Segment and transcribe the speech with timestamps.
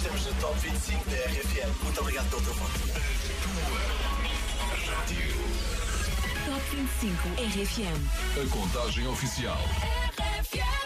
[0.00, 1.82] Estamos no Top 25 da RFM.
[1.84, 2.72] Muito obrigado pelo teu voto.
[6.46, 8.40] Top 25 RFM.
[8.40, 9.58] A contagem oficial.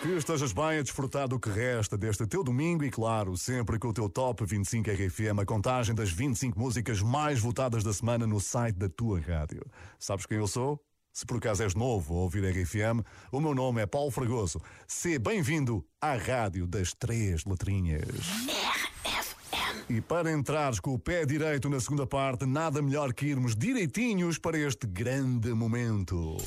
[0.02, 3.86] Que estejas bem a desfrutar do que resta deste teu domingo e, claro, sempre com
[3.86, 8.40] o teu Top 25 RFM, a contagem das 25 músicas mais votadas da semana no
[8.40, 9.64] site da tua rádio.
[9.96, 10.84] Sabes quem eu sou?
[11.12, 14.60] Se por acaso és novo a ouvir RFM, o meu nome é Paulo Fragoso.
[14.88, 18.08] Seja bem-vindo à rádio das três letrinhas.
[19.88, 24.38] E para entrares com o pé direito na segunda parte, nada melhor que irmos direitinhos
[24.38, 26.38] para este grande momento.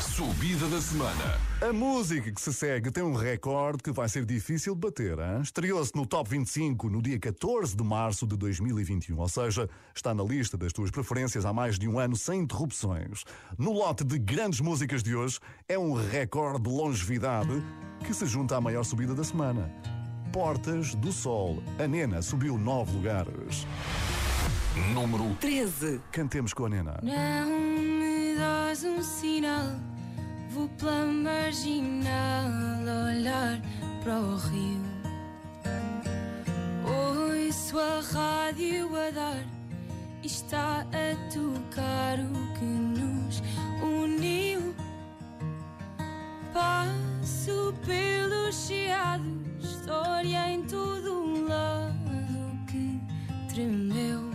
[0.00, 1.38] Subida da semana.
[1.60, 5.18] A música que se segue tem um recorde que vai ser difícil de bater.
[5.42, 10.24] Estreou-se no Top 25 no dia 14 de março de 2021, ou seja, está na
[10.24, 13.24] lista das tuas preferências há mais de um ano sem interrupções.
[13.58, 17.62] No lote de grandes músicas de hoje, é um recorde de longevidade
[18.06, 19.99] que se junta à maior subida da semana.
[20.32, 21.62] Portas do Sol.
[21.78, 23.66] A Nena subiu nove lugares.
[24.94, 26.00] Número 13.
[26.10, 27.00] Cantemos com a Nena.
[27.02, 29.76] Não me dás um sinal,
[30.50, 32.48] vou pela marginal
[33.08, 33.60] olhar
[34.02, 34.80] para o rio.
[36.84, 39.60] Ouço a rádio a dar
[40.22, 43.42] está a tocar o que nos
[43.82, 44.74] uniu.
[46.52, 49.39] Passo pelos chiados,
[49.80, 53.00] história em todo um lado que
[53.48, 54.30] tremeu.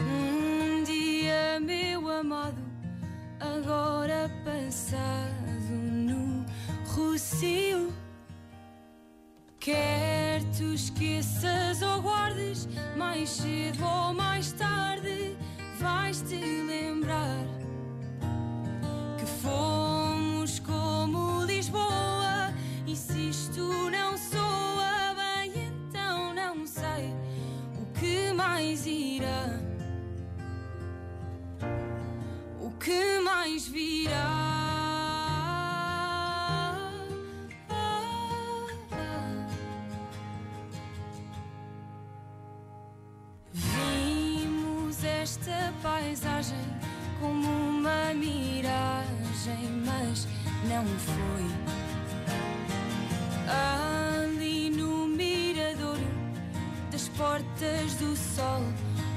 [0.00, 2.60] Um dia, meu amado,
[3.38, 6.44] agora passado no
[6.88, 7.92] Rocio.
[9.60, 15.36] Quer tu esqueças ou guardes, mais cedo ou mais tarde,
[15.78, 17.44] vais-te lembrar
[19.18, 19.85] que fomos
[22.96, 27.12] E se isto não soa bem, então não sei
[27.78, 29.60] o que mais irá.
[32.58, 34.14] O que mais virá?
[43.52, 46.56] Vimos esta paisagem
[47.20, 50.26] como uma miragem, mas
[50.66, 51.85] não foi.
[53.48, 55.98] Ali no mirador
[56.90, 58.62] das portas do sol,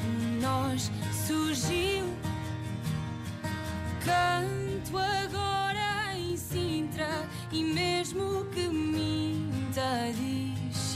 [0.06, 0.92] um nós
[1.28, 2.06] surgiu.
[4.04, 10.96] Canto agora em Sintra e mesmo que minta, diz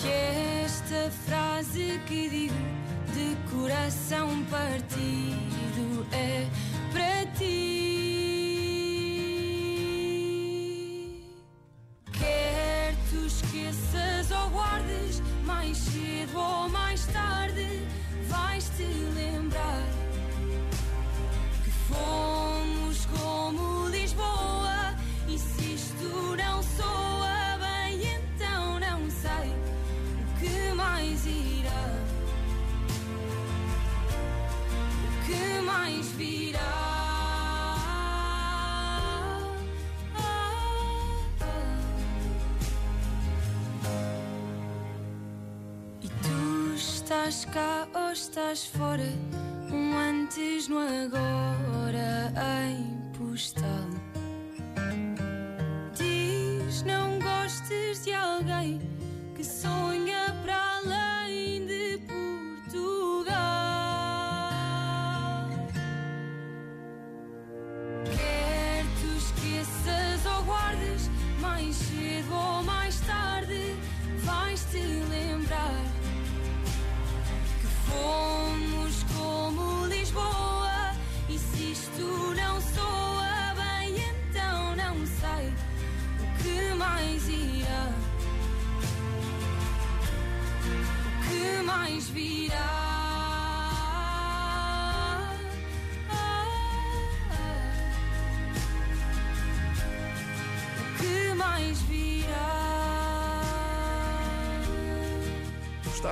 [0.00, 2.54] que esta frase que digo
[3.14, 6.46] de coração partido é
[18.76, 19.33] vais-te lembrar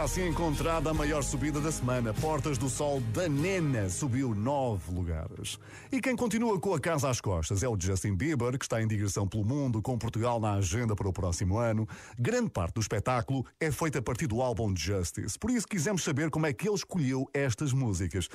[0.03, 2.13] Está assim encontrada a maior subida da semana.
[2.13, 5.61] Portas do Sol da Nena subiu nove lugares.
[5.93, 8.89] E quem continua com a casa às costas é o Justin Bieber, que está em
[8.89, 11.87] digressão pelo mundo, com Portugal na agenda para o próximo ano.
[12.19, 15.39] Grande parte do espetáculo é feita a partir do álbum Justice.
[15.39, 18.29] Por isso quisemos saber como é que ele escolheu estas músicas.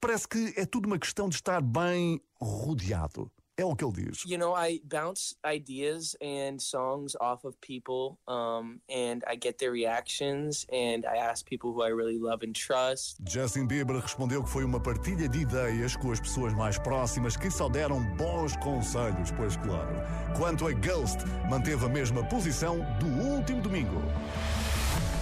[0.00, 3.30] Parece que é tudo uma questão de estar bem rodeado.
[3.56, 4.24] É o que ele diz.
[4.26, 9.70] You know, I bounce ideas and songs off of people, um, and I get their
[9.70, 13.18] reactions, and I ask people who I really love and trust.
[13.28, 17.48] Justin Bieber respondeu que foi uma partilha de ideias com as pessoas mais próximas que
[17.48, 19.94] só deram bons conselhos, pois claro.
[20.36, 21.18] Quanto a Ghost,
[21.48, 23.06] manteve a mesma posição do
[23.36, 24.02] último domingo.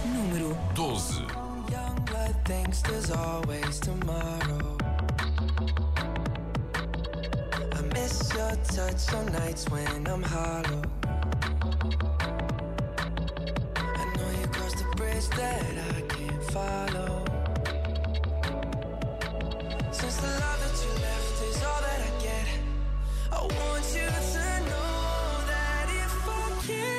[0.05, 1.21] Número 12.
[1.69, 4.82] Young blood thinks there's always tomorrow.
[8.03, 10.81] Miss your touch on nights when I'm hollow.
[13.75, 17.23] I know you crossed a bridge that I can't follow.
[19.91, 22.47] Since the love that you left is all that I get,
[23.31, 24.95] I want you to know
[25.51, 26.92] that if I can't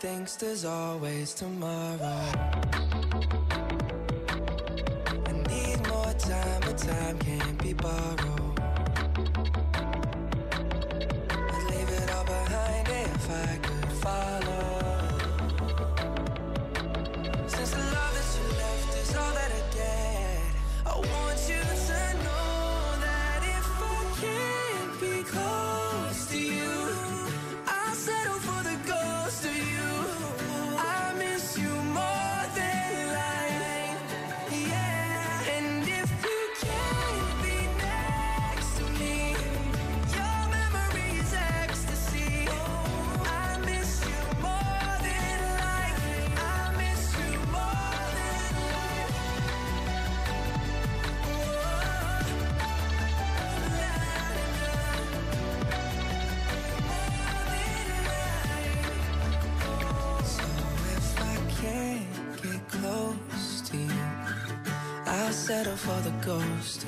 [0.00, 1.98] thinks there's always tomorrow.
[5.26, 8.60] I need more time, but time can't be borrowed.
[11.28, 13.79] I'd leave it all behind if I could
[65.90, 66.79] for the ghost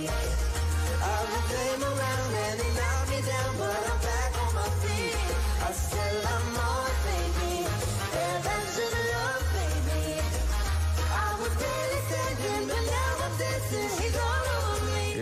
[0.00, 0.29] I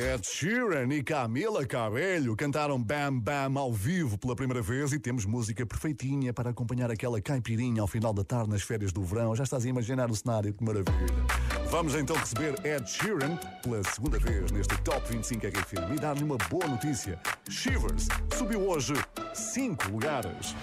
[0.08, 5.26] Ed Sheeran e Camila Cabello cantaram Bam Bam ao vivo pela primeira vez e temos
[5.26, 9.36] música perfeitinha para acompanhar aquela caipirinha ao final da tarde nas férias do verão.
[9.36, 10.96] Já estás a imaginar o cenário, que maravilha.
[11.70, 16.38] Vamos então receber Ed Sheeran pela segunda vez neste Top 25 RFM e dar-lhe uma
[16.48, 17.20] boa notícia.
[17.50, 18.94] Shivers subiu hoje
[19.34, 20.56] 5 lugares.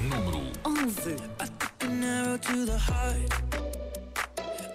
[0.00, 1.16] Número 11.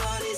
[0.00, 0.29] They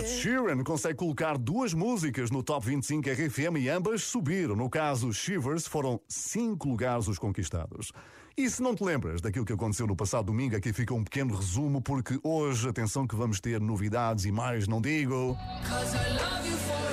[0.00, 4.56] Ed Sheeran consegue colocar duas músicas no Top 25 RFM e ambas subiram.
[4.56, 7.92] No caso Shivers, foram cinco lugares os conquistados.
[8.34, 11.34] E se não te lembras daquilo que aconteceu no passado domingo, aqui fica um pequeno
[11.34, 15.36] resumo, porque hoje, atenção que vamos ter novidades e mais não digo.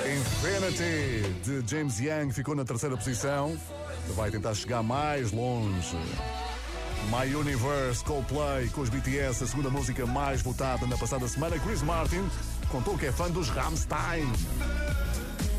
[0.04, 3.58] Infinity, de James Young, ficou na terceira posição.
[4.14, 5.96] Vai tentar chegar mais longe.
[7.10, 11.58] My Universe, Coldplay, com os BTS, a segunda música mais votada na passada semana.
[11.58, 12.22] Chris Martin
[12.68, 14.26] contou que é fã dos Rammstein.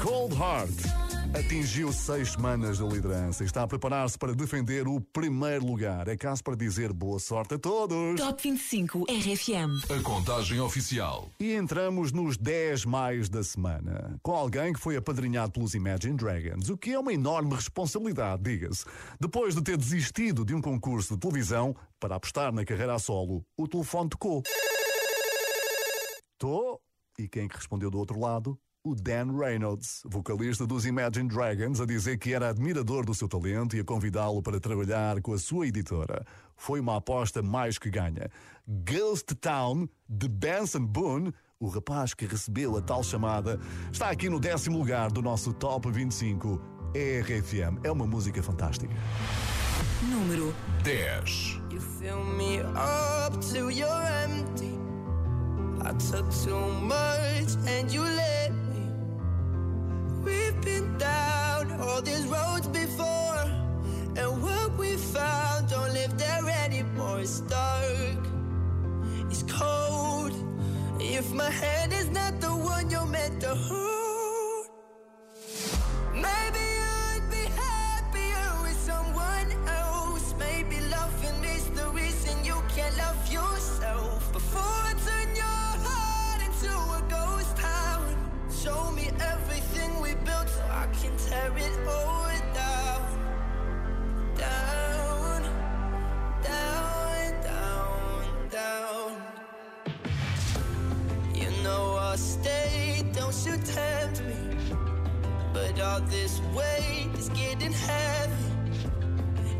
[0.01, 5.65] Cold Heart atingiu seis semanas de liderança e está a preparar-se para defender o primeiro
[5.65, 6.07] lugar.
[6.07, 8.19] É caso para dizer boa sorte a todos.
[8.19, 9.91] Top 25 RFM.
[9.91, 11.29] A contagem oficial.
[11.39, 16.69] E entramos nos 10 mais da semana, com alguém que foi apadrinhado pelos Imagine Dragons,
[16.69, 18.85] o que é uma enorme responsabilidade, diga-se.
[19.19, 23.43] Depois de ter desistido de um concurso de televisão para apostar na carreira a solo,
[23.57, 24.43] o telefone tocou.
[26.37, 26.79] Tô.
[27.19, 28.57] E quem que respondeu do outro lado?
[28.81, 33.75] O Dan Reynolds, vocalista dos Imagine Dragons, a dizer que era admirador do seu talento
[33.75, 36.25] e a convidá-lo para trabalhar com a sua editora.
[36.55, 38.31] Foi uma aposta mais que ganha.
[38.65, 43.59] Ghost Town, de Benson Boone, o rapaz que recebeu a tal chamada,
[43.91, 46.57] está aqui no décimo lugar do nosso Top 25
[46.95, 47.83] RFM.
[47.83, 48.95] É uma música fantástica.
[50.03, 51.59] Número 10.
[51.69, 54.68] You fill me up till you're empty.
[55.89, 58.91] I took too much and you let me.
[60.23, 63.41] We've been down all these roads before,
[64.15, 67.21] and what we found don't live there anymore.
[67.21, 68.23] It's dark,
[69.31, 70.33] it's cold.
[70.99, 73.98] If my hand is not the one you're meant to hold,
[103.45, 104.57] you tempt me.
[105.53, 108.51] But all this weight is getting heavy.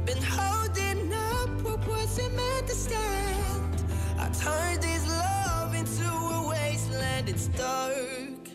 [0.06, 3.84] Been holding up what wasn't meant to stand.
[4.20, 7.30] I turned this love into a wasteland.
[7.30, 8.50] It's dark,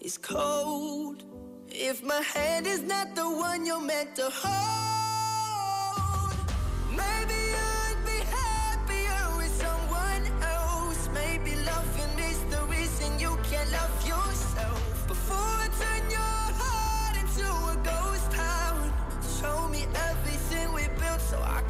[0.00, 1.24] it's cold.
[1.68, 6.34] If my hand is not the one you're meant to hold.
[6.90, 7.47] Maybe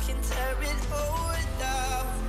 [0.07, 2.28] can tear it all down.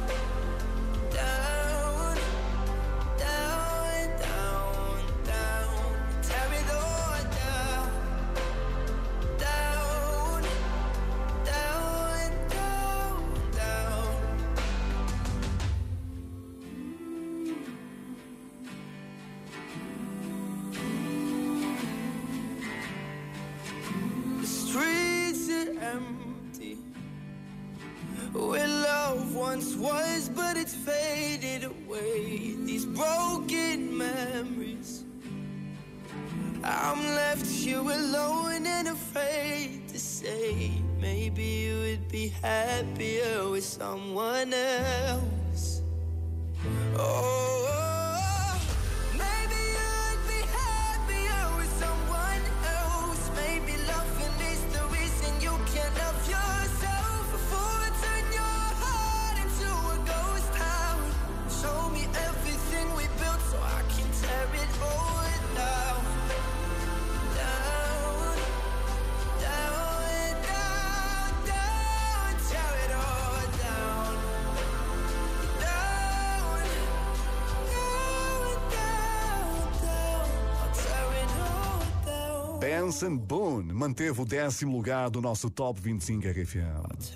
[83.07, 87.15] Boone manteve o décimo lugar do nosso Top 25 RFM.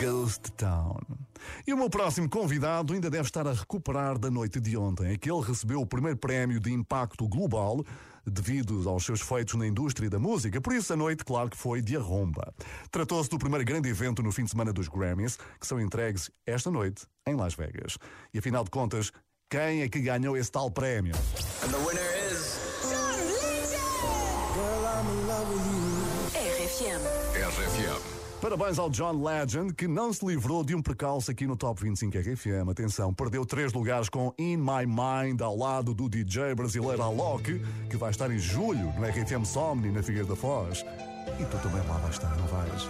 [0.00, 0.98] Ghost Town.
[1.66, 5.18] E o meu próximo convidado ainda deve estar a recuperar da noite de ontem, em
[5.18, 7.84] que ele recebeu o primeiro prémio de impacto global
[8.26, 10.58] devido aos seus feitos na indústria da música.
[10.60, 12.54] Por isso, a noite, claro que foi de arromba.
[12.90, 16.70] Tratou-se do primeiro grande evento no fim de semana dos Grammys, que são entregues esta
[16.70, 17.98] noite em Las Vegas.
[18.32, 19.12] E afinal de contas,
[19.50, 21.14] quem é que ganhou esse tal prémio?
[28.42, 32.18] Parabéns ao John Legend, que não se livrou de um percalço aqui no Top 25
[32.18, 32.68] RFM.
[32.68, 37.96] Atenção, perdeu três lugares com In My Mind ao lado do DJ brasileiro Alok, que
[37.96, 40.84] vai estar em julho no RFM Somni na Figueira da Foz.
[41.38, 42.88] E tu também lá vais estar, não vais?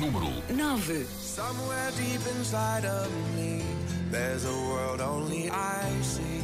[0.00, 1.06] Número 9.
[1.20, 3.62] Somewhere deep inside of me,
[4.10, 6.40] there's a world only I see,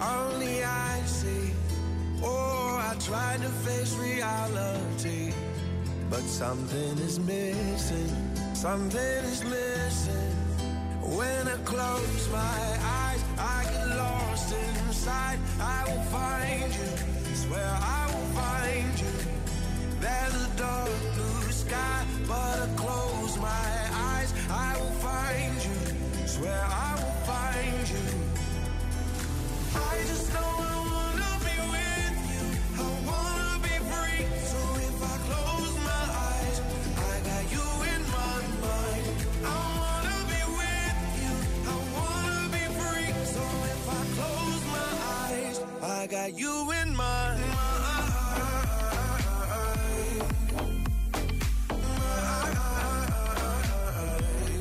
[0.00, 1.54] only I see.
[2.20, 5.32] Oh, I tried to face reality,
[6.10, 8.10] but something is missing,
[8.54, 10.34] something is missing.
[11.16, 15.38] When I close my eyes, I get lost inside.
[15.60, 19.14] I will find you, swear I will find you.
[20.00, 23.70] There's a dark blue sky, but I close my
[24.10, 24.32] eyes.
[24.50, 26.26] I will find you.
[26.26, 28.06] Swear I will find you.
[29.74, 32.44] I just know I wanna be with you.
[32.82, 33.29] I wanna
[46.20, 47.44] got you in my mind.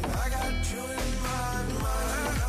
[0.05, 2.39] I got you in my mind.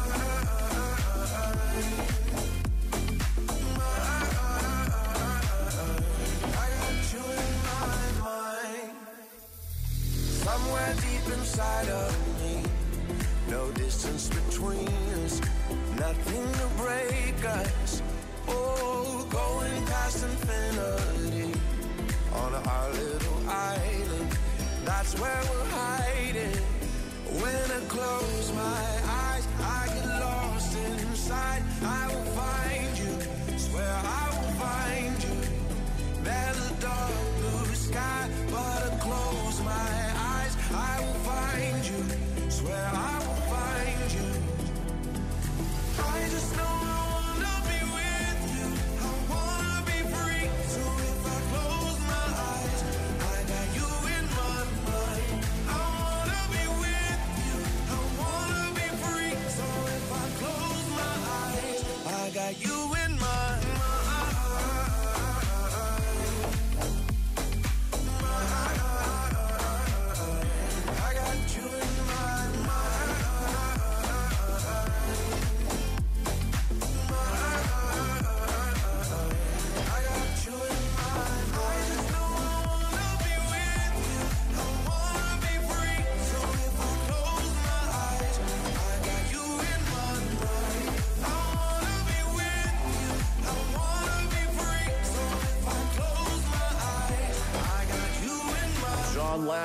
[6.44, 8.94] I got you in my mind.
[10.44, 12.62] Somewhere deep inside of me,
[13.50, 14.88] no distance between
[15.24, 15.40] us,
[15.98, 18.02] nothing to break us.
[18.48, 18.99] Oh,
[25.00, 26.52] That's where we're hiding.
[27.40, 28.84] When I close my
[29.24, 31.62] eyes, I get lost inside.
[31.82, 32.09] I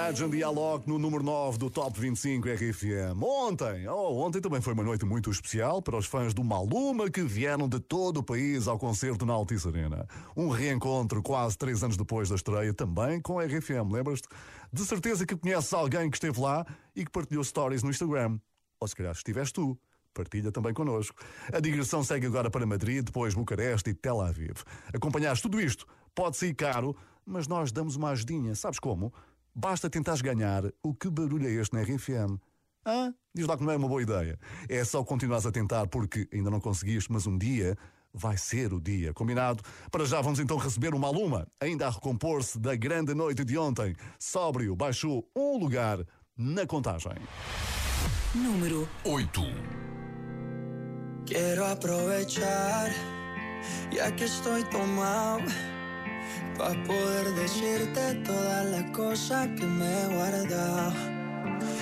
[0.05, 3.23] John Legend e Alok no número 9 do Top 25 RFM.
[3.23, 7.23] Ontem, oh, ontem também foi uma noite muito especial para os fãs do Maluma que
[7.23, 10.07] vieram de todo o país ao concerto na Altice Arena.
[10.37, 14.27] Um reencontro quase três anos depois da estreia, também com a RFM, lembras-te?
[14.71, 16.65] De certeza que conheces alguém que esteve lá
[16.95, 18.37] e que partilhou stories no Instagram.
[18.79, 19.77] Ou se calhar estiveste tu.
[20.13, 21.17] Partilha também connosco.
[21.51, 24.61] A digressão segue agora para Madrid, depois Bucareste e Tel Aviv.
[24.93, 28.55] Acompanhaste tudo isto pode ser caro, mas nós damos uma ajudinha.
[28.55, 29.13] Sabes como?
[29.55, 32.37] Basta tentares ganhar o que barulho é este na RFM.
[32.83, 34.37] Ah, diz lá que não é uma boa ideia.
[34.67, 37.77] É só continuares a tentar porque ainda não conseguiste, mas um dia
[38.13, 39.13] vai ser o dia.
[39.13, 39.63] Combinado?
[39.89, 43.95] Para já vamos então receber uma aluma, ainda a recompor-se da grande noite de ontem.
[44.19, 45.99] Sóbrio baixou um lugar
[46.37, 47.13] na contagem.
[48.35, 49.41] Número 8.
[51.25, 52.91] Quiero aprovechar,
[53.91, 55.45] ya que estoy tomado,
[56.57, 60.93] para poder decirte todas las cosas que me he guardado.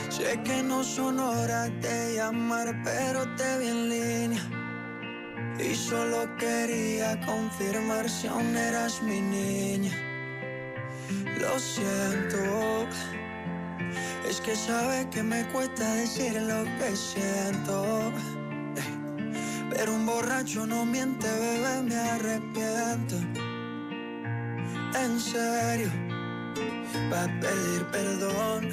[0.09, 4.43] Sé que no son horas de llamar, pero te vi en línea.
[5.59, 9.91] Y solo quería confirmar si aún eras mi niña.
[11.39, 12.87] Lo siento,
[14.27, 18.11] es que sabe que me cuesta decir lo que siento.
[19.69, 23.42] Pero un borracho no miente, bebé, me arrepiento.
[24.95, 25.91] En serio,
[27.09, 28.69] para pedir perdón,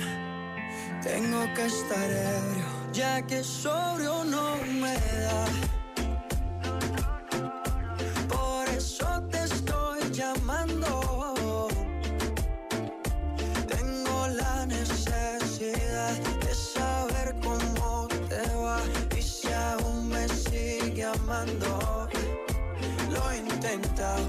[1.02, 5.44] tengo que estar ebrio, ya que sobrio no me da.
[8.28, 11.68] Por eso te estoy llamando.
[13.66, 18.80] Tengo la necesidad de saber cómo te va
[19.16, 22.08] y si aún me sigue amando.
[23.10, 24.28] Lo he intentado,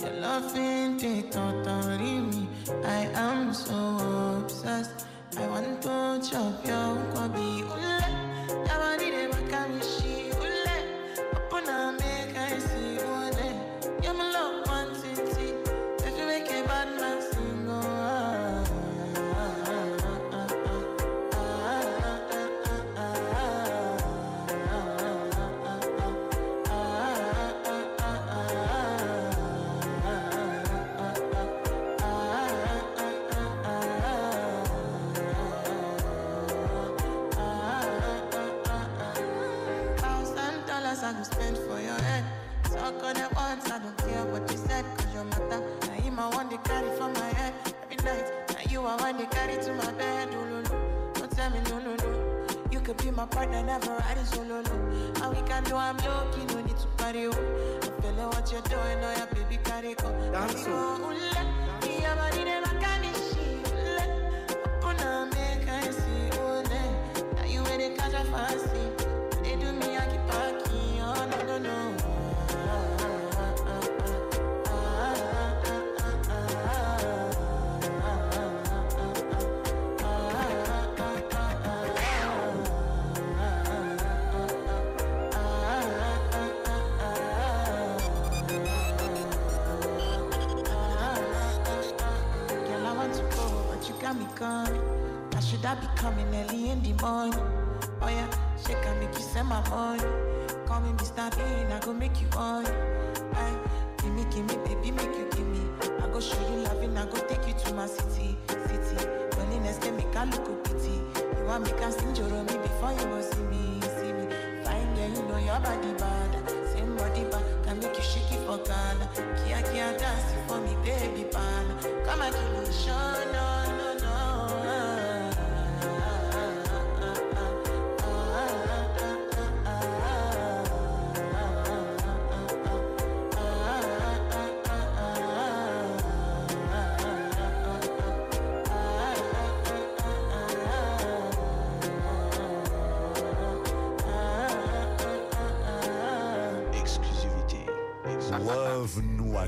[0.00, 2.48] Your love ain't it totally me.
[2.84, 5.06] I am so obsessed.
[5.38, 7.62] I want to chop your kwabi.
[7.72, 7.98] Ule,
[8.68, 10.32] yabani de makamishi.
[10.40, 10.76] Ule,
[11.36, 12.19] upona make I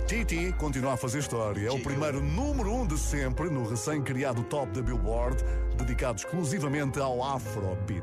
[0.02, 1.68] Atiti continua a fazer história.
[1.68, 5.42] É o primeiro número um de sempre no recém-criado top da Billboard,
[5.76, 8.02] dedicado exclusivamente ao Afrobeat.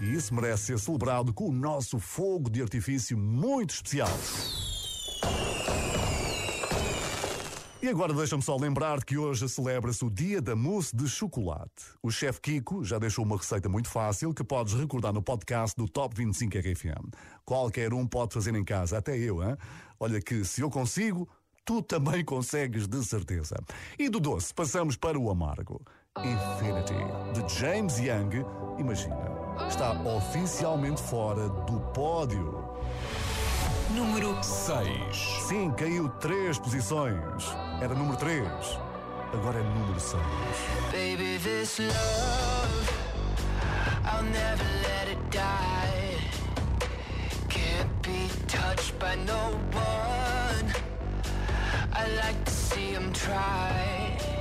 [0.00, 4.08] E isso merece ser celebrado com o nosso fogo de artifício muito especial.
[7.86, 11.84] E agora deixa-me só lembrar que hoje celebra-se o Dia da Mousse de Chocolate.
[12.02, 15.88] O chefe Kiko já deixou uma receita muito fácil que podes recordar no podcast do
[15.88, 17.14] Top 25 RFM.
[17.44, 19.56] Qualquer um pode fazer em casa, até eu, hein?
[20.00, 21.28] Olha que se eu consigo,
[21.64, 23.54] tu também consegues de certeza.
[23.96, 25.80] E do doce passamos para o amargo.
[26.18, 28.44] Infinity, de James Young,
[28.80, 29.30] imagina,
[29.68, 32.64] está oficialmente fora do pódio.
[33.90, 35.46] Número 6.
[35.46, 37.44] Sim, caiu três posições.
[37.80, 38.42] Era número 3.
[39.32, 40.20] Agora é número 6.
[40.90, 42.90] Baby, this love,
[44.04, 46.18] I'll never let it die.
[47.48, 50.72] Can't be touched by no one.
[51.92, 54.35] I like to see him try.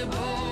[0.00, 0.43] Impossible.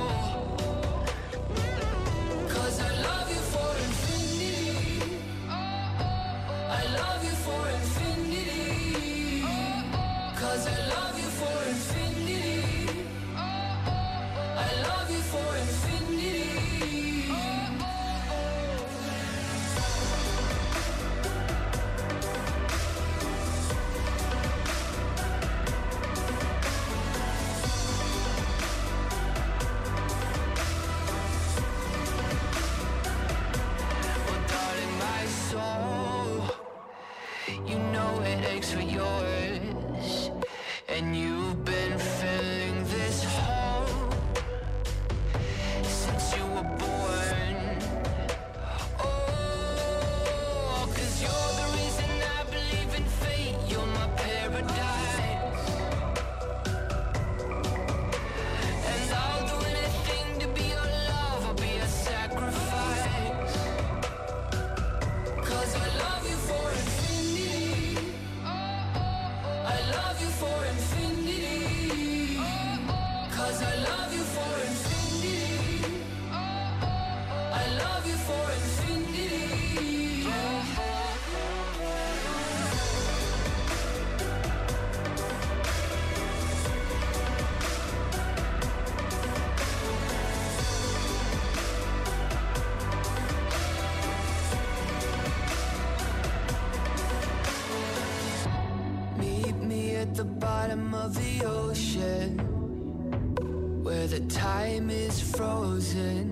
[104.13, 106.31] The time is frozen,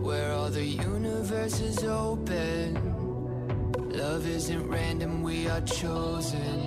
[0.00, 2.78] where all the universe is open.
[3.90, 6.60] Love isn't random, we are chosen.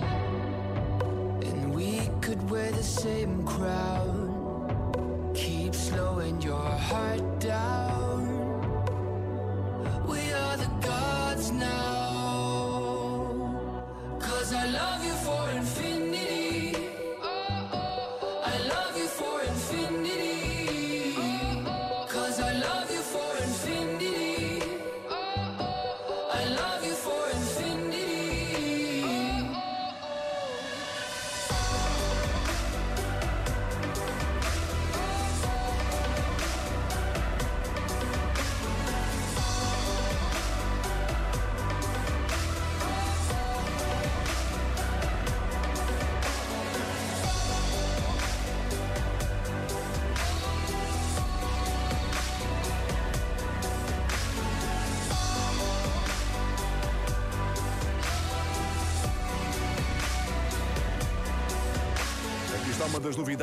[1.44, 5.32] And we could wear the same crown.
[5.34, 8.15] Keep slowing your heart down.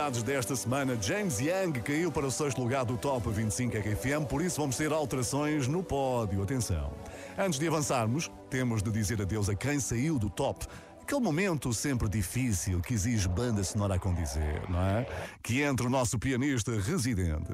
[0.02, 0.98] Novidades desta semana.
[1.00, 4.92] James Young caiu para o sexto lugar do Top 25 RFM, por isso vamos ter
[4.92, 6.42] alterações no pódio.
[6.42, 6.92] Atenção.
[7.38, 10.66] Antes de avançarmos, temos de dizer adeus a quem saiu do top.
[11.00, 15.06] Aquele momento sempre difícil que exige banda sonora a condizer, não é?
[15.42, 17.52] Que entre o nosso pianista residente.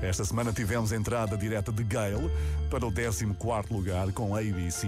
[0.00, 2.30] Esta semana tivemos entrada direta de Gale
[2.70, 3.26] para o 14
[3.70, 4.86] lugar com ABC.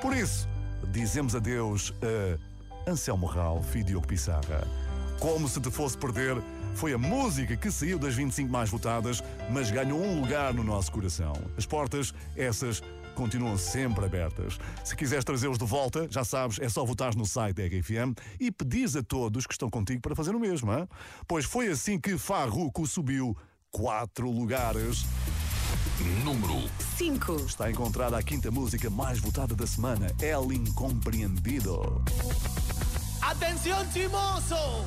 [0.00, 0.48] Por isso,
[0.90, 4.83] dizemos adeus a Anselmo Ralph e Diogo Pissarra.
[5.24, 6.36] Como se te fosse perder,
[6.74, 10.92] foi a música que saiu das 25 mais votadas, mas ganhou um lugar no nosso
[10.92, 11.32] coração.
[11.56, 12.82] As portas, essas,
[13.14, 14.58] continuam sempre abertas.
[14.84, 18.52] Se quiseres trazê-los de volta, já sabes, é só votar no site da RFM e
[18.52, 20.86] pedires a todos que estão contigo para fazer o mesmo, hein?
[21.26, 23.34] Pois foi assim que Farruko subiu
[23.70, 25.06] quatro lugares.
[26.22, 27.36] Número 5.
[27.46, 32.04] Está encontrada a quinta música mais votada da semana, El Incompreendido.
[33.26, 34.84] Atención chimoso,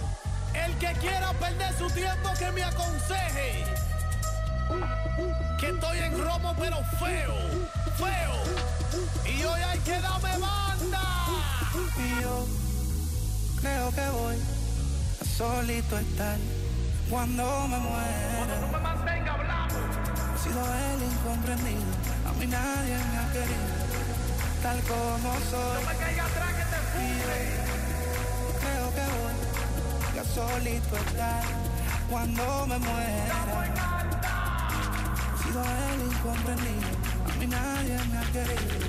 [0.65, 3.65] el que quiera perder su tiempo que me aconseje.
[5.60, 7.36] Que estoy en romo pero feo,
[7.98, 8.36] feo.
[9.26, 11.02] Y hoy hay que darme banda.
[11.98, 12.46] Y yo
[13.62, 14.36] creo que voy
[15.22, 16.38] a solito estar
[17.10, 18.60] cuando me muera.
[18.62, 19.76] No me mantenga hablando.
[20.36, 21.82] He sido el incomprendido,
[22.28, 23.67] a mí nadie me ha querido,
[24.62, 25.84] tal como soy.
[25.84, 27.10] No me caiga atrás que te fui.
[28.60, 29.47] Creo que voy
[30.20, 31.43] a solito estar
[32.09, 33.36] cuando me muera.
[35.34, 36.89] He sido el incomprendido,
[37.26, 38.88] a mí nadie me ha querido,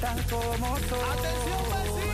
[0.00, 0.98] tal como soy.
[1.18, 2.09] Atención vecino.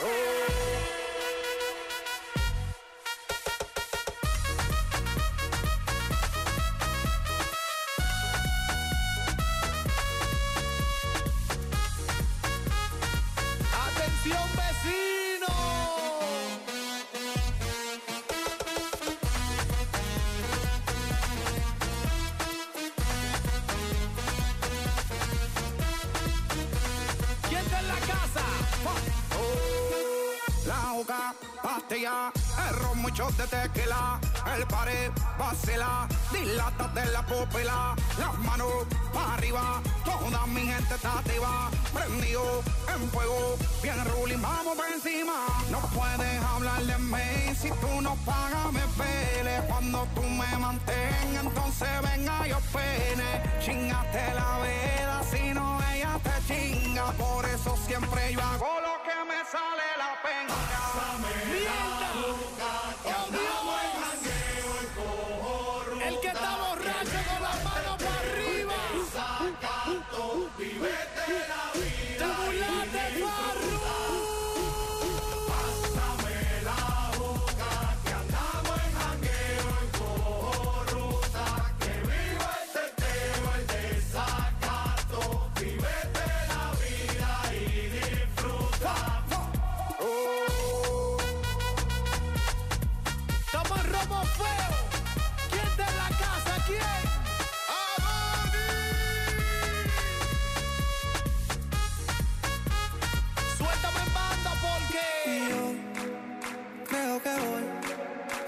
[0.00, 0.55] Romo
[31.86, 32.32] pastilla,
[32.68, 34.18] el ron, muchos de tequila,
[34.56, 38.72] el pared, vacila, dilata de la pupila, las manos
[39.12, 42.62] para arriba, toda mi gente está activa, prendido
[42.94, 48.16] en fuego, bien ruling, vamos por encima, no puedes hablar de mí, si tú no
[48.24, 55.54] pagas me pele, cuando tú me mantengas, entonces venga yo pene, chingate la vela, si
[55.54, 58.65] no ella te chinga, por eso siempre yo hago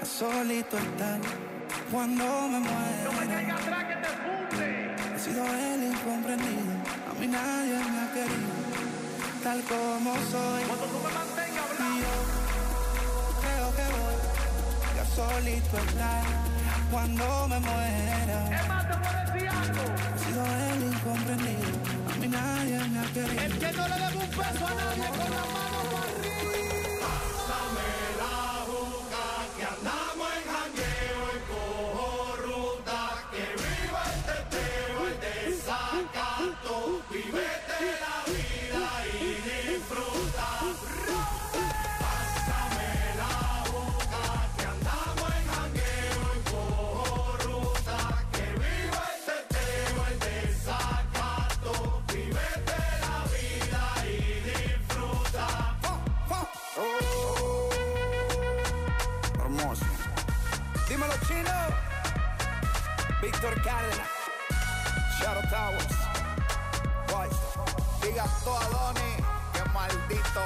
[0.09, 1.19] solito estar
[1.91, 3.09] cuando me muera.
[5.15, 6.73] He sido el incomprendido,
[7.09, 8.53] a mí nadie me ha querido,
[9.43, 10.63] tal como soy.
[11.79, 12.13] Y yo
[13.41, 14.17] creo que voy
[14.99, 16.23] a solito estar
[16.91, 18.39] cuando me muera.
[20.15, 21.69] He sido el incomprendido,
[22.11, 23.41] a mí nadie me ha querido.
[23.43, 27.09] El que no le debe un peso a nadie con la mano para arriba.
[63.39, 64.07] Cárdenas.
[65.17, 65.99] Shadow Towers.
[68.01, 69.15] Diga a Doni.
[69.53, 70.39] Que maldito.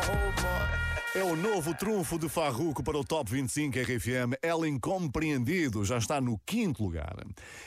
[1.16, 4.38] É o novo trunfo de Farruco para o Top 25 RFM.
[4.44, 7.16] El Incompreendido já está no quinto lugar.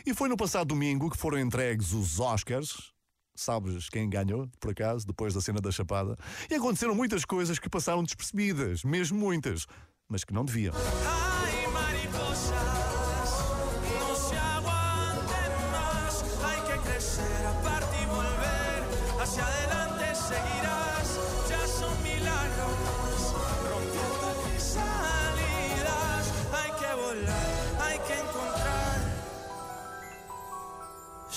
[0.05, 2.93] E foi no passado domingo que foram entregues os Oscars.
[3.35, 6.17] Sabes quem ganhou, por acaso, depois da cena da Chapada?
[6.49, 9.67] E aconteceram muitas coisas que passaram despercebidas, mesmo muitas,
[10.09, 10.73] mas que não deviam.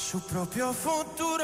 [0.10, 1.43] Su propio futuro.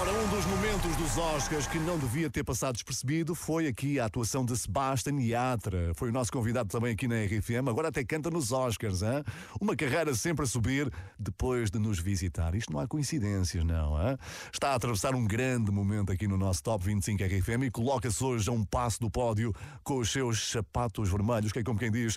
[0.00, 4.06] Ora, um dos momentos dos Oscars que não devia ter passado despercebido foi aqui a
[4.06, 5.92] atuação de Sebastian Yatra.
[5.94, 7.68] Foi o nosso convidado também aqui na RFM.
[7.68, 9.22] Agora até canta nos Oscars, hein?
[9.60, 12.54] Uma carreira sempre a subir depois de nos visitar.
[12.54, 14.16] Isto não há coincidências, não, hein?
[14.50, 18.48] Está a atravessar um grande momento aqui no nosso Top 25 RFM e coloca-se hoje
[18.48, 22.16] a um passo do pódio com os seus sapatos vermelhos, que é como quem diz,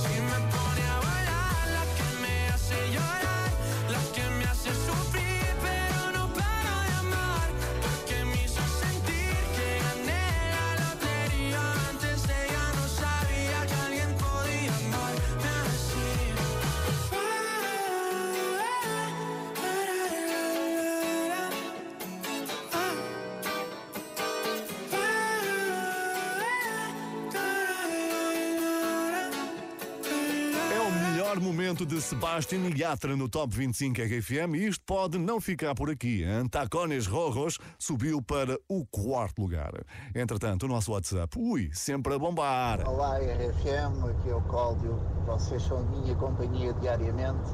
[31.71, 36.21] Momento de Sebastian Yatra no Top 25 RFM e isto pode não ficar por aqui.
[36.21, 39.71] Antacones Rorros subiu para o quarto lugar.
[40.13, 42.85] Entretanto, o nosso WhatsApp, ui, sempre a bombar.
[42.85, 44.99] Olá, RFM, aqui é o Cláudio.
[45.25, 47.51] Vocês são a minha companhia diariamente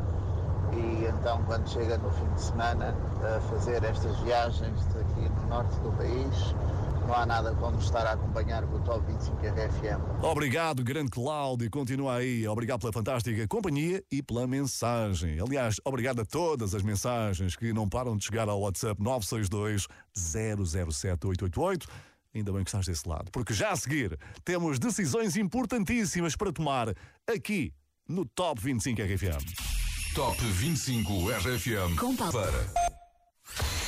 [0.74, 5.80] e então, quando chega no fim de semana a fazer estas viagens aqui no norte
[5.82, 6.56] do país,
[7.08, 10.24] não há nada como estar a acompanhar com o Top 25 RFM.
[10.24, 11.70] Obrigado, grande Cláudio.
[11.72, 12.46] Continua aí.
[12.48, 15.40] Obrigado pela fantástica companhia e pela mensagem.
[15.40, 21.26] Aliás, obrigado a todas as mensagens que não param de chegar ao WhatsApp 962 007
[21.26, 21.88] 888.
[22.36, 26.94] Ainda bem que estás desse lado, porque já a seguir temos decisões importantíssimas para tomar
[27.26, 27.74] aqui
[28.08, 30.14] no Top 25 RFM.
[30.14, 31.96] Top 25 RFM.
[31.98, 32.16] Com.
[32.16, 33.87] Para.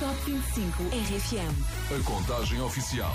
[0.00, 1.94] Top 25 RFM.
[1.94, 3.12] A contagem oficial.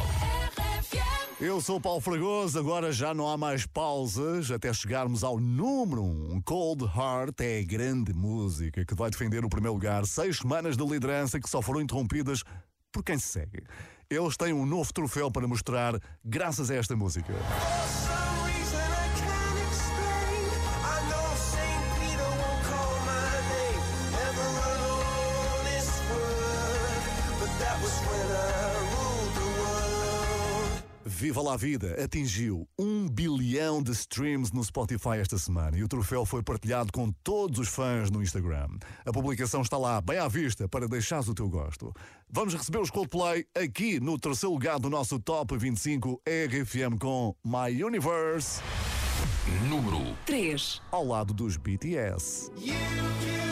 [1.41, 6.03] Eu sou o Paulo Fragoso, agora já não há mais pausas até chegarmos ao número
[6.03, 6.05] 1.
[6.05, 6.41] Um.
[6.45, 10.05] Cold Heart é a grande música que vai defender o primeiro lugar.
[10.05, 12.43] Seis semanas de liderança que só foram interrompidas
[12.91, 13.63] por quem se segue.
[14.07, 17.33] Eles têm um novo troféu para mostrar graças a esta música.
[31.07, 35.87] Viva lá a Vida atingiu um bilhão de streams no Spotify esta semana e o
[35.87, 38.69] troféu foi partilhado com todos os fãs no Instagram.
[39.05, 41.93] A publicação está lá, bem à vista, para deixares o teu gosto.
[42.27, 47.83] Vamos receber os Coldplay aqui no terceiro lugar do nosso Top 25 RFM com My
[47.83, 48.59] Universe.
[49.69, 50.81] Número 3.
[50.91, 52.49] Ao lado dos BTS.
[52.57, 53.44] In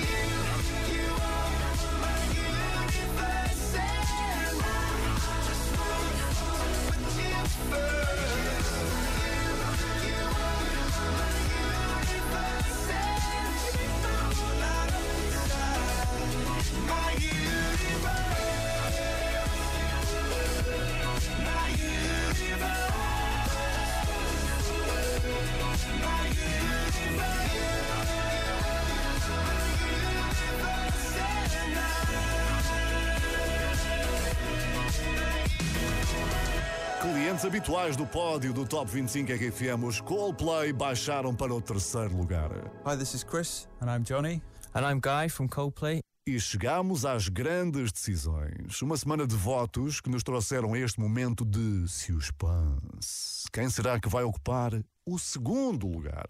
[37.61, 42.49] habituais do pódio do Top 25 RFM, os Coldplay, baixaram para o terceiro lugar.
[42.83, 43.67] Hi, this is Chris.
[43.79, 44.41] And I'm Johnny.
[44.73, 45.99] And I'm Guy from Coldplay.
[46.27, 48.81] E chegamos às grandes decisões.
[48.81, 53.45] Uma semana de votos que nos trouxeram a este momento de suspense.
[53.53, 54.71] Quem será que vai ocupar
[55.05, 56.25] o segundo lugar?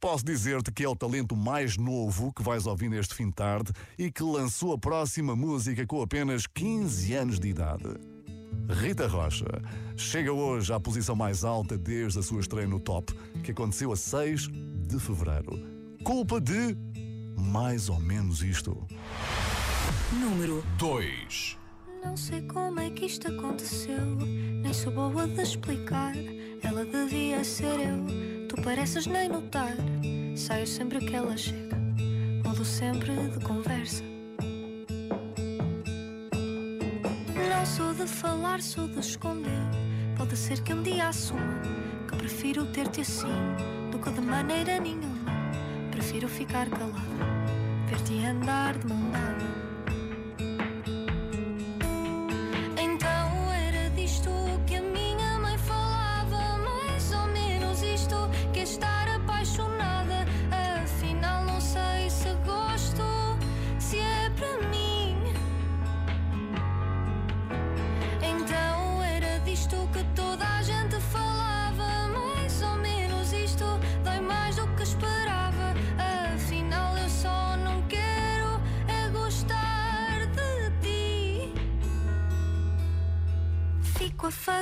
[0.00, 3.70] Posso dizer-te que é o talento mais novo que vais ouvir neste fim de tarde
[3.98, 8.13] e que lançou a próxima música com apenas 15 anos de idade.
[8.68, 9.46] Rita Rocha
[9.96, 13.12] chega hoje à posição mais alta desde a sua estreia no Top,
[13.42, 14.48] que aconteceu a 6
[14.86, 15.60] de fevereiro.
[16.02, 16.76] Culpa de
[17.36, 18.86] mais ou menos isto.
[20.12, 21.58] Número 2.
[22.04, 24.04] Não sei como é que isto aconteceu,
[24.62, 26.14] nem sou boa de explicar.
[26.62, 29.74] Ela devia ser eu, tu pareces nem notar.
[30.36, 31.76] Saio sempre que ela chega,
[32.44, 34.13] mudo sempre de conversa.
[37.64, 39.50] Não sou de falar, sou de esconder.
[40.18, 41.62] Pode ser que um dia assuma
[42.06, 43.26] que prefiro ter-te assim
[43.90, 45.32] do que de maneira nenhuma.
[45.90, 47.00] Prefiro ficar calada,
[47.88, 49.63] ver-te andar de mão dada.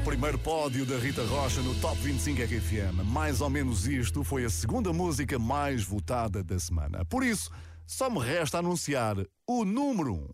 [0.00, 3.04] Primeiro pódio da Rita Rocha no Top 25 RFM.
[3.04, 7.04] Mais ou menos isto foi a segunda música mais votada da semana.
[7.04, 7.50] Por isso,
[7.86, 10.16] só me resta anunciar o número 1.
[10.16, 10.28] Um.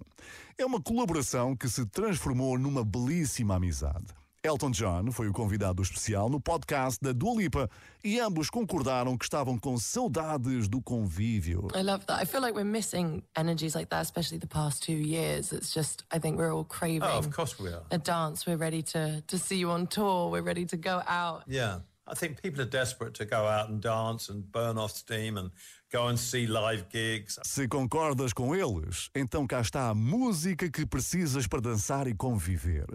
[0.58, 4.06] É uma colaboração que se transformou numa belíssima amizade.
[4.46, 7.68] Elton John foi o convidado especial no podcast da Dua Lipa
[8.04, 11.66] e ambos concordaram que estavam com saudades do convívio.
[11.74, 12.22] I love that.
[12.22, 15.52] I feel like we're missing energies like that, especially the past two years.
[15.52, 17.82] It's just, I think we're all craving Oh, of course we are.
[17.90, 18.46] a dance.
[18.46, 20.30] We're ready to, to see you on tour.
[20.30, 21.42] We're ready to go out.
[21.48, 21.80] Yeah.
[22.08, 25.50] I think people are desperate to go out and dance and burn off steam and
[25.90, 27.36] go and see live gigs.
[27.42, 32.86] Se concordas com eles, então cá está a música que precisas para dançar e conviver.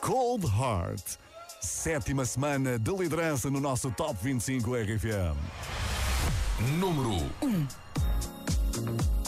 [0.00, 1.18] Cold Heart.
[1.60, 5.36] Sétima semana de liderança no nosso Top 25 RFM.
[6.78, 7.10] Número
[7.42, 7.66] 1.
[8.74, 9.21] It's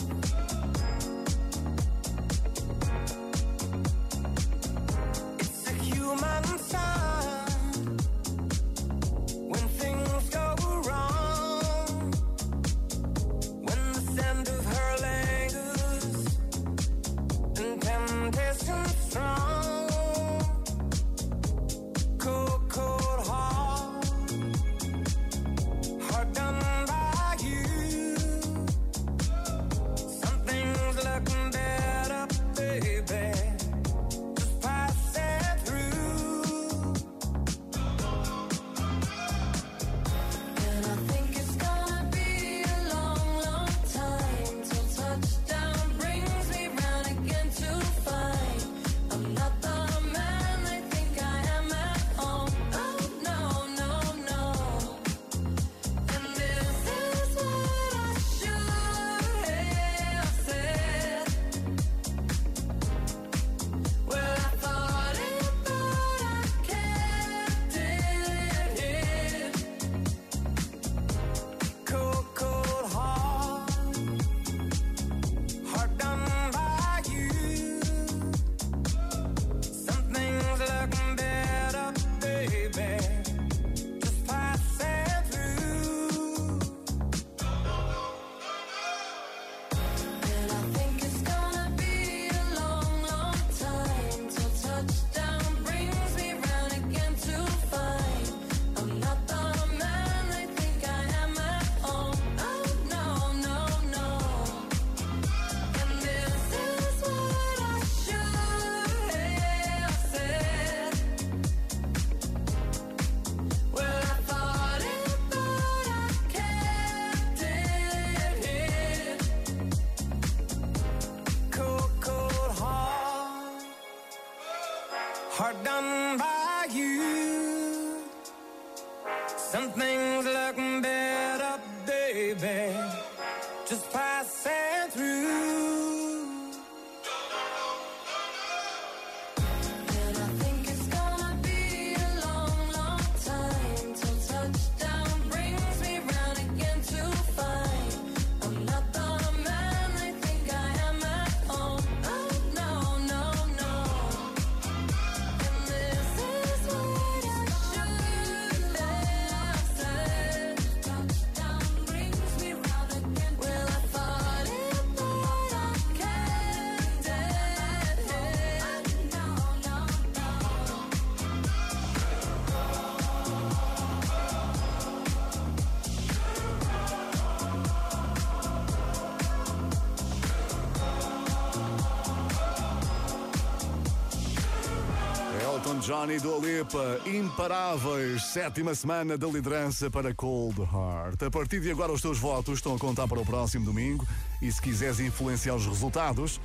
[185.85, 191.23] Elton John e Dua Lipa, imparáveis, sétima semana da liderança para Cold Heart.
[191.23, 194.07] A partir de agora os teus votos estão a contar para o próximo domingo
[194.41, 196.41] e se quiseres influenciar os resultados,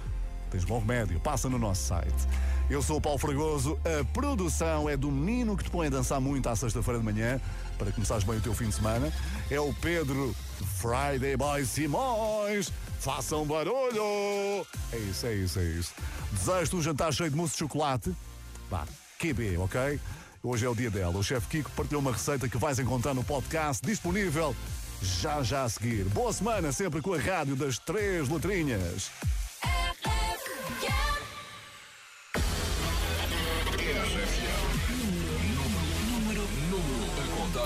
[0.52, 2.28] tens bom remédio, passa no nosso site.
[2.70, 6.20] Eu sou o Paulo Fragoso, a produção é do menino que te põe a dançar
[6.20, 7.40] muito à sexta-feira de manhã,
[7.78, 9.12] para começares bem o teu fim de semana.
[9.50, 10.36] É o Pedro
[10.78, 12.72] Friday Boy Simões.
[13.00, 14.66] Façam barulho!
[14.92, 15.94] É isso, é isso, é isso.
[16.34, 18.14] Desejo-te um jantar cheio de mousse de chocolate.
[18.70, 18.86] Vá,
[19.20, 20.00] QB, ok?
[20.42, 21.18] Hoje é o dia dela.
[21.18, 24.56] O chefe Kiko partilhou uma receita que vais encontrar no podcast disponível
[25.02, 26.06] já já a seguir.
[26.06, 29.12] Boa semana sempre com a rádio das três letrinhas.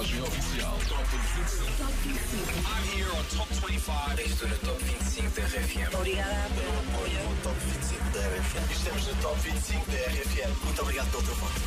[0.03, 0.77] Contagem oficial.
[0.89, 1.77] Top 25.
[1.77, 2.43] Top 25.
[2.67, 4.19] I'm here on Top 25.
[4.19, 5.95] Estou no Top 25 da RFM.
[5.95, 7.23] Obrigada pelo apoio.
[7.23, 8.71] No Top 25 da RFM.
[8.71, 10.51] Estamos no Top 25 da RFM.
[10.63, 11.61] Muito obrigado pelo teu voto.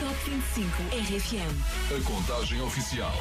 [0.00, 1.54] Top 25 RFM.
[1.96, 3.14] A contagem oficial.